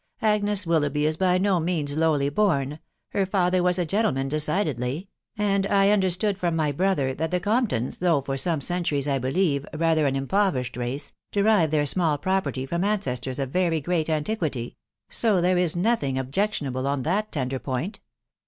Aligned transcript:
Ague) 0.23 0.43
Willoughby 0.65 1.05
is 1.05 1.15
by 1.15 1.37
no 1.37 1.59
means 1.59 1.95
lowly 1.95 2.29
born: 2.29 2.79
her 3.09 3.23
father 3.23 3.61
was 3.61 3.75
t 3.75 3.85
gentleman 3.85 4.27
decidedly; 4.29 5.09
and 5.37 5.67
I 5.67 5.91
understood 5.91 6.39
from 6.39 6.55
my 6.55 6.71
brother 6.71 7.13
that 7.13 7.29
the 7.29 7.39
Comptons, 7.39 7.99
though 7.99 8.19
for 8.21 8.35
some 8.35 8.61
centuries, 8.61 9.07
I 9.07 9.19
believe, 9.19 9.63
rather 9.77 10.07
aft 10.07 10.17
impoverished 10.17 10.75
race, 10.75 11.13
derive 11.31 11.69
their 11.69 11.85
small 11.85 12.17
property 12.17 12.65
from 12.65 12.81
anceston 12.81 13.37
of 13.37 13.51
very 13.51 13.79
great 13.79 14.09
antiquity; 14.09 14.75
so 15.07 15.39
there 15.39 15.59
is 15.59 15.75
nothing 15.75 16.17
objectionable 16.17 16.87
on 16.87 17.03
that 17.03 17.31
tender 17.31 17.59
point. 17.59 17.99